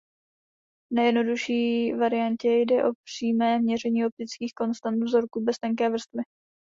V 0.91 0.95
nejjednodušší 0.95 1.93
variantě 1.93 2.49
jde 2.53 2.85
o 2.85 2.91
přímé 3.07 3.59
měření 3.59 4.05
optických 4.05 4.53
konstant 4.53 5.03
vzorku 5.03 5.43
bez 5.43 5.57
tenké 5.59 5.89
vrstvy. 5.89 6.23